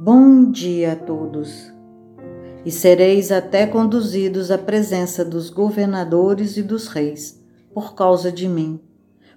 Bom 0.00 0.48
dia 0.52 0.92
a 0.92 0.96
todos. 0.96 1.72
E 2.64 2.70
sereis 2.70 3.32
até 3.32 3.66
conduzidos 3.66 4.50
à 4.50 4.56
presença 4.56 5.24
dos 5.24 5.50
governadores 5.50 6.56
e 6.56 6.62
dos 6.62 6.86
reis, 6.86 7.42
por 7.74 7.96
causa 7.96 8.30
de 8.30 8.48
mim, 8.48 8.80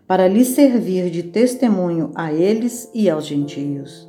para 0.06 0.28
lhes 0.28 0.50
servir 0.50 1.10
de 1.10 1.24
testemunho 1.24 2.12
a 2.13 2.31
eles 2.31 2.92
e 2.94 3.10
aos 3.10 3.26
gentios. 3.26 4.08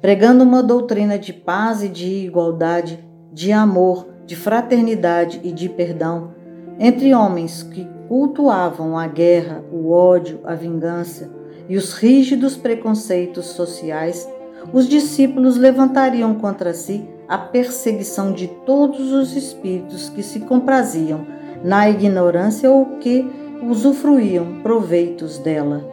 Pregando 0.00 0.44
uma 0.44 0.62
doutrina 0.62 1.18
de 1.18 1.32
paz 1.32 1.82
e 1.82 1.88
de 1.88 2.26
igualdade, 2.26 3.02
de 3.32 3.50
amor, 3.50 4.08
de 4.26 4.36
fraternidade 4.36 5.40
e 5.42 5.52
de 5.52 5.68
perdão, 5.70 6.34
entre 6.80 7.14
homens 7.14 7.62
que 7.62 7.86
cultuavam 8.08 8.98
a 8.98 9.06
guerra, 9.06 9.62
o 9.70 9.92
ódio, 9.92 10.40
a 10.42 10.56
vingança 10.56 11.30
e 11.68 11.76
os 11.76 11.92
rígidos 11.92 12.56
preconceitos 12.56 13.46
sociais 13.46 14.28
os 14.72 14.88
discípulos 14.88 15.56
levantariam 15.56 16.34
contra 16.34 16.74
si 16.74 17.08
a 17.26 17.38
perseguição 17.38 18.32
de 18.32 18.46
todos 18.66 19.12
os 19.12 19.34
espíritos 19.36 20.08
que 20.10 20.22
se 20.22 20.40
compraziam 20.40 21.26
na 21.64 21.88
ignorância 21.88 22.70
ou 22.70 22.98
que 22.98 23.28
usufruíam 23.62 24.60
proveitos 24.62 25.38
dela. 25.38 25.88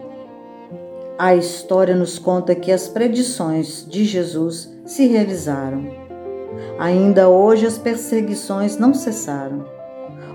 A 1.18 1.35
história 1.35 1.96
nos 1.96 2.20
conta 2.20 2.54
que 2.54 2.72
as 2.72 2.88
predições 2.88 3.85
de 3.90 4.05
Jesus 4.05 4.72
se 4.85 5.08
realizaram. 5.08 5.85
Ainda 6.77 7.27
hoje 7.27 7.66
as 7.66 7.77
perseguições 7.77 8.77
não 8.77 8.94
cessaram. 8.94 9.77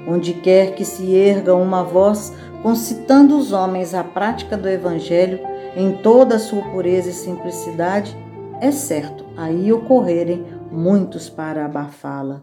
Onde 0.07 0.35
quer 0.35 0.75
que 0.75 0.85
se 0.85 1.15
erga 1.15 1.55
uma 1.55 1.83
voz 1.83 2.33
concitando 2.63 3.37
os 3.37 3.53
homens 3.53 3.95
à 3.95 4.03
prática 4.03 4.57
do 4.57 4.69
Evangelho 4.69 5.41
em 5.77 5.93
toda 5.93 6.37
a 6.37 6.39
sua 6.39 6.63
pureza 6.63 7.11
e 7.11 7.13
simplicidade, 7.13 8.17
é 8.61 8.71
certo 8.71 9.25
aí 9.37 9.73
ocorrerem 9.73 10.45
muitos 10.71 11.29
para 11.29 11.65
abafá-la. 11.65 12.43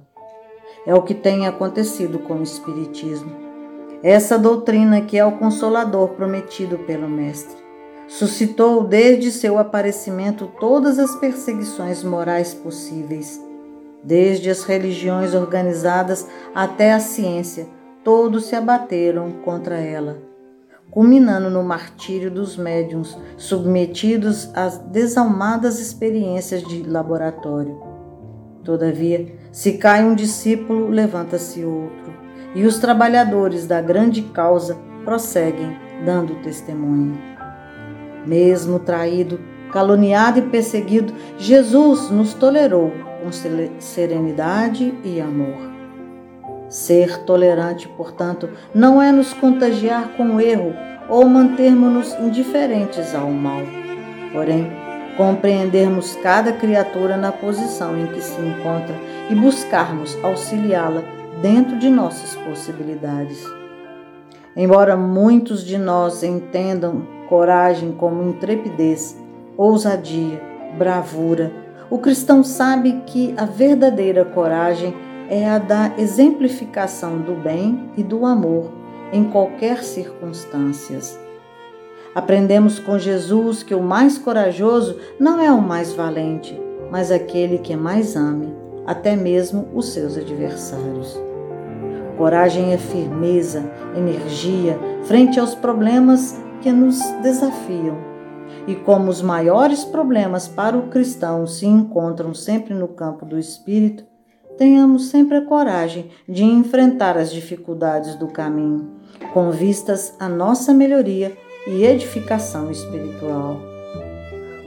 É 0.85 0.93
o 0.93 1.01
que 1.01 1.13
tem 1.13 1.47
acontecido 1.47 2.19
com 2.19 2.35
o 2.35 2.43
Espiritismo. 2.43 3.31
Essa 4.01 4.37
doutrina, 4.37 5.01
que 5.01 5.17
é 5.17 5.25
o 5.25 5.37
consolador 5.37 6.09
prometido 6.09 6.77
pelo 6.79 7.09
Mestre, 7.09 7.57
suscitou 8.07 8.83
desde 8.83 9.31
seu 9.31 9.57
aparecimento 9.57 10.49
todas 10.59 10.97
as 10.97 11.15
perseguições 11.15 12.03
morais 12.03 12.53
possíveis. 12.53 13.48
Desde 14.03 14.49
as 14.49 14.63
religiões 14.63 15.33
organizadas 15.33 16.27
até 16.55 16.93
a 16.93 16.99
ciência, 16.99 17.67
todos 18.03 18.45
se 18.45 18.55
abateram 18.55 19.31
contra 19.43 19.77
ela 19.77 20.29
culminando 20.91 21.49
no 21.49 21.63
martírio 21.63 22.31
dos 22.31 22.57
médiums 22.57 23.17
submetidos 23.37 24.49
às 24.55 24.77
desalmadas 24.77 25.79
experiências 25.79 26.63
de 26.63 26.83
laboratório. 26.83 27.79
Todavia, 28.63 29.35
se 29.51 29.73
cai 29.73 30.03
um 30.03 30.15
discípulo, 30.15 30.89
levanta-se 30.89 31.63
outro, 31.63 32.13
e 32.55 32.65
os 32.65 32.79
trabalhadores 32.79 33.67
da 33.67 33.81
grande 33.81 34.21
causa 34.21 34.77
prosseguem 35.03 35.77
dando 36.05 36.41
testemunho. 36.41 37.17
Mesmo 38.25 38.79
traído, 38.79 39.39
caluniado 39.71 40.39
e 40.39 40.43
perseguido, 40.43 41.13
Jesus 41.37 42.09
nos 42.09 42.33
tolerou 42.33 42.91
com 43.19 43.31
serenidade 43.79 44.93
e 45.03 45.19
amor. 45.19 45.69
Ser 46.69 47.23
tolerante, 47.23 47.87
portanto, 47.87 48.49
não 48.73 49.01
é 49.01 49.11
nos 49.11 49.33
contagiar 49.33 50.09
com 50.15 50.35
o 50.35 50.41
erro 50.41 50.73
ou 51.09 51.25
mantermos-nos 51.27 52.13
indiferentes 52.19 53.15
ao 53.15 53.29
mal. 53.31 53.61
Porém, 54.31 54.71
compreendermos 55.17 56.15
cada 56.23 56.53
criatura 56.53 57.17
na 57.17 57.31
posição 57.31 57.97
em 57.99 58.07
que 58.07 58.21
se 58.21 58.39
encontra 58.39 58.95
e 59.29 59.35
buscarmos 59.35 60.17
auxiliá-la 60.23 61.01
dentro 61.41 61.77
de 61.79 61.89
nossas 61.89 62.35
possibilidades. 62.35 63.43
Embora 64.55 64.95
muitos 64.95 65.65
de 65.65 65.77
nós 65.77 66.23
entendam 66.23 67.05
coragem 67.27 67.91
como 67.91 68.29
intrepidez, 68.29 69.17
ousadia, 69.57 70.41
bravura, 70.77 71.51
o 71.89 71.97
cristão 71.97 72.43
sabe 72.43 73.01
que 73.05 73.33
a 73.35 73.45
verdadeira 73.45 74.23
coragem 74.23 74.93
é 75.29 75.47
a 75.49 75.57
da 75.57 75.93
exemplificação 75.97 77.19
do 77.19 77.33
bem 77.33 77.89
e 77.97 78.03
do 78.03 78.25
amor 78.25 78.71
em 79.11 79.23
qualquer 79.23 79.83
circunstâncias. 79.83 81.19
Aprendemos 82.13 82.79
com 82.79 82.97
Jesus 82.97 83.63
que 83.63 83.73
o 83.73 83.81
mais 83.81 84.17
corajoso 84.17 84.97
não 85.19 85.39
é 85.39 85.51
o 85.51 85.61
mais 85.61 85.93
valente, 85.93 86.59
mas 86.91 87.11
aquele 87.11 87.59
que 87.59 87.75
mais 87.75 88.15
ame, 88.15 88.53
até 88.85 89.15
mesmo 89.15 89.67
os 89.73 89.89
seus 89.89 90.17
adversários. 90.17 91.19
Coragem 92.17 92.73
é 92.73 92.77
firmeza, 92.77 93.63
energia 93.95 94.77
frente 95.03 95.39
aos 95.39 95.55
problemas 95.55 96.39
que 96.61 96.71
nos 96.71 96.99
desafiam. 97.21 97.97
E 98.67 98.75
como 98.75 99.09
os 99.09 99.21
maiores 99.21 99.83
problemas 99.83 100.47
para 100.47 100.77
o 100.77 100.87
cristão 100.89 101.47
se 101.47 101.65
encontram 101.65 102.33
sempre 102.33 102.73
no 102.73 102.87
campo 102.87 103.25
do 103.25 103.37
espírito, 103.37 104.03
tenhamos 104.57 105.09
sempre 105.09 105.37
a 105.37 105.45
coragem 105.45 106.09
de 106.27 106.43
enfrentar 106.43 107.17
as 107.17 107.31
dificuldades 107.31 108.15
do 108.15 108.27
caminho, 108.27 108.91
com 109.33 109.51
vistas 109.51 110.13
à 110.19 110.27
nossa 110.27 110.73
melhoria 110.73 111.35
e 111.65 111.85
edificação 111.85 112.69
espiritual. 112.69 113.61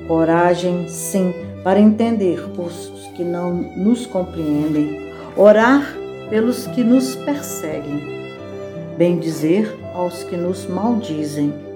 Coragem, 0.09 0.89
sim, 0.89 1.33
para 1.63 1.79
entender 1.79 2.41
os 2.59 2.91
que 3.15 3.23
não 3.23 3.53
nos 3.53 4.07
compreendem, 4.07 5.13
orar 5.37 5.95
pelos 6.31 6.67
que 6.67 6.83
nos 6.83 7.15
perseguem, 7.15 8.01
bendizer 8.97 9.71
aos 9.95 10.25
que 10.25 10.37
nos 10.37 10.67
maldizem 10.67 11.72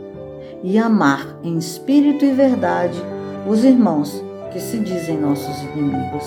e 0.66 0.80
amar 0.80 1.24
em 1.44 1.56
espírito 1.56 2.24
e 2.24 2.32
verdade 2.32 3.00
os 3.46 3.62
irmãos 3.62 4.20
que 4.52 4.58
se 4.58 4.80
dizem 4.80 5.16
nossos 5.16 5.62
inimigos. 5.62 6.24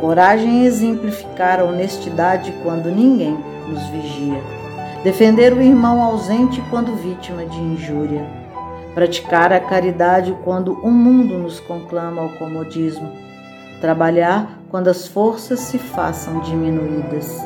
Coragem 0.00 0.64
exemplificar 0.64 1.60
a 1.60 1.64
honestidade 1.64 2.52
quando 2.64 2.90
ninguém 2.90 3.38
nos 3.68 3.80
vigia. 3.90 4.42
Defender 5.04 5.52
o 5.52 5.62
irmão 5.62 6.02
ausente 6.02 6.60
quando 6.70 6.96
vítima 6.96 7.46
de 7.46 7.56
injúria. 7.56 8.26
Praticar 8.94 9.52
a 9.52 9.60
caridade 9.60 10.36
quando 10.42 10.72
o 10.82 10.90
mundo 10.90 11.38
nos 11.38 11.60
conclama 11.60 12.22
ao 12.22 12.30
comodismo. 12.30 13.12
Trabalhar 13.80 14.58
quando 14.68 14.88
as 14.88 15.06
forças 15.06 15.60
se 15.60 15.78
façam 15.78 16.40
diminuídas. 16.40 17.40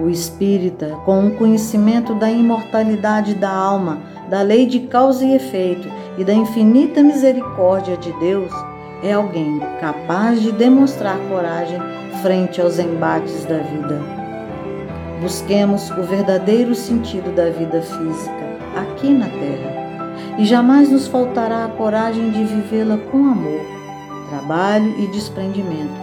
O 0.00 0.08
espírita, 0.08 0.96
com 1.04 1.26
o 1.26 1.32
conhecimento 1.32 2.14
da 2.14 2.30
imortalidade 2.30 3.34
da 3.34 3.50
alma, 3.50 3.98
da 4.30 4.42
lei 4.42 4.64
de 4.64 4.80
causa 4.80 5.24
e 5.24 5.34
efeito 5.34 5.88
e 6.16 6.24
da 6.24 6.32
infinita 6.32 7.02
misericórdia 7.02 7.96
de 7.96 8.12
Deus, 8.20 8.52
é 9.02 9.12
alguém 9.12 9.58
capaz 9.80 10.40
de 10.40 10.52
demonstrar 10.52 11.18
coragem 11.28 11.80
frente 12.22 12.60
aos 12.60 12.78
embates 12.78 13.44
da 13.44 13.58
vida. 13.58 14.00
Busquemos 15.20 15.90
o 15.90 16.02
verdadeiro 16.02 16.74
sentido 16.74 17.34
da 17.34 17.50
vida 17.50 17.82
física 17.82 18.50
aqui 18.76 19.10
na 19.10 19.26
Terra 19.26 19.80
e 20.38 20.44
jamais 20.44 20.90
nos 20.90 21.06
faltará 21.08 21.64
a 21.64 21.68
coragem 21.68 22.30
de 22.30 22.44
vivê-la 22.44 22.98
com 23.10 23.18
amor, 23.18 23.60
trabalho 24.28 24.94
e 25.00 25.08
desprendimento, 25.08 26.00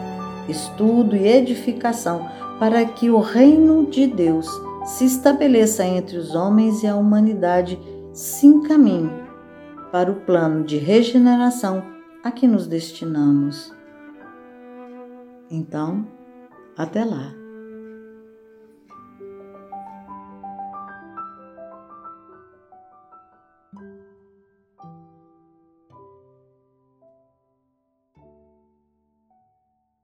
estudo 0.49 1.15
e 1.15 1.27
edificação 1.27 2.27
para 2.59 2.83
que 2.83 3.09
o 3.09 3.19
reino 3.19 3.85
de 3.85 4.05
Deus 4.05 4.47
se 4.85 5.05
estabeleça 5.05 5.85
entre 5.85 6.17
os 6.17 6.33
homens 6.35 6.83
e 6.83 6.87
a 6.87 6.95
humanidade 6.95 7.79
se 8.17 8.47
encaminhe 8.47 9.11
para 9.91 10.11
o 10.11 10.15
plano 10.21 10.63
de 10.63 10.77
regeneração 10.77 11.85
a 12.23 12.31
que 12.31 12.47
nos 12.47 12.65
destinamos. 12.65 13.71
Então, 15.51 16.07
até 16.75 17.05
lá. 17.05 17.31